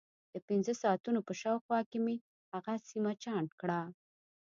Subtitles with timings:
[0.33, 2.15] د پنځه ساعتونو په شاوخوا کې مې
[2.53, 3.81] هغه سیمه چاڼ کړه.